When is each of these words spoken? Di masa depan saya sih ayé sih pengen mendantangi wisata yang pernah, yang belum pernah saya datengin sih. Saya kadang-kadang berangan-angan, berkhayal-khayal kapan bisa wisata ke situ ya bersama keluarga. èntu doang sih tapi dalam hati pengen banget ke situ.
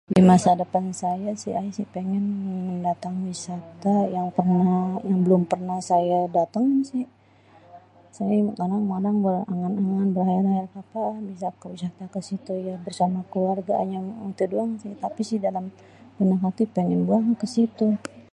Di 0.15 0.21
masa 0.31 0.49
depan 0.63 0.85
saya 1.01 1.31
sih 1.41 1.51
ayé 1.59 1.71
sih 1.77 1.87
pengen 1.95 2.23
mendantangi 2.69 3.23
wisata 3.31 3.93
yang 4.15 4.27
pernah, 4.37 4.79
yang 5.09 5.19
belum 5.25 5.43
pernah 5.51 5.79
saya 5.91 6.19
datengin 6.35 6.79
sih. 6.91 7.05
Saya 8.17 8.35
kadang-kadang 8.59 9.15
berangan-angan, 9.25 10.07
berkhayal-khayal 10.15 10.67
kapan 10.77 11.13
bisa 11.29 11.47
wisata 11.75 12.03
ke 12.13 12.19
situ 12.29 12.53
ya 12.67 12.75
bersama 12.85 13.19
keluarga. 13.31 13.73
èntu 14.25 14.43
doang 14.51 14.71
sih 14.83 14.93
tapi 15.03 15.21
dalam 15.45 15.65
hati 16.45 16.63
pengen 16.75 17.01
banget 17.09 17.35
ke 17.41 17.47
situ. 17.55 17.87